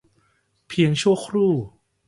[0.67, 1.53] เพียงชั่วครู่